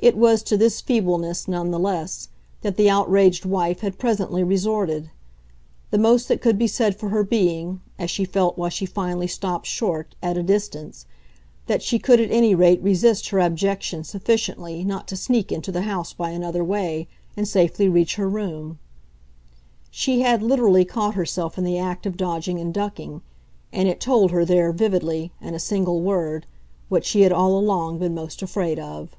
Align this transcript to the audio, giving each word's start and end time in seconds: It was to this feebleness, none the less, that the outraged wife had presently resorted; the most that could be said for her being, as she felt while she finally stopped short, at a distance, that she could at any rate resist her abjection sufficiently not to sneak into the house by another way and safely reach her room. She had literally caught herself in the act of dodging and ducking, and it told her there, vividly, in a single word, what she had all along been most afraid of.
It 0.00 0.16
was 0.16 0.44
to 0.44 0.56
this 0.56 0.80
feebleness, 0.80 1.48
none 1.48 1.72
the 1.72 1.78
less, 1.78 2.28
that 2.62 2.76
the 2.76 2.88
outraged 2.88 3.44
wife 3.44 3.80
had 3.80 3.98
presently 3.98 4.44
resorted; 4.44 5.10
the 5.90 5.98
most 5.98 6.28
that 6.28 6.40
could 6.40 6.56
be 6.56 6.68
said 6.68 6.94
for 6.94 7.08
her 7.08 7.24
being, 7.24 7.80
as 7.98 8.08
she 8.08 8.24
felt 8.24 8.56
while 8.56 8.70
she 8.70 8.86
finally 8.86 9.26
stopped 9.26 9.66
short, 9.66 10.14
at 10.22 10.38
a 10.38 10.42
distance, 10.44 11.04
that 11.66 11.82
she 11.82 11.98
could 11.98 12.20
at 12.20 12.30
any 12.30 12.54
rate 12.54 12.80
resist 12.80 13.30
her 13.30 13.40
abjection 13.40 14.04
sufficiently 14.04 14.84
not 14.84 15.08
to 15.08 15.16
sneak 15.16 15.50
into 15.50 15.72
the 15.72 15.82
house 15.82 16.12
by 16.12 16.30
another 16.30 16.62
way 16.62 17.08
and 17.36 17.48
safely 17.48 17.88
reach 17.88 18.14
her 18.14 18.28
room. 18.28 18.78
She 19.90 20.20
had 20.20 20.44
literally 20.44 20.84
caught 20.84 21.16
herself 21.16 21.58
in 21.58 21.64
the 21.64 21.76
act 21.76 22.06
of 22.06 22.16
dodging 22.16 22.60
and 22.60 22.72
ducking, 22.72 23.20
and 23.72 23.88
it 23.88 23.98
told 23.98 24.30
her 24.30 24.44
there, 24.44 24.70
vividly, 24.70 25.32
in 25.40 25.54
a 25.54 25.58
single 25.58 26.00
word, 26.00 26.46
what 26.88 27.04
she 27.04 27.22
had 27.22 27.32
all 27.32 27.58
along 27.58 27.98
been 27.98 28.14
most 28.14 28.42
afraid 28.42 28.78
of. 28.78 29.16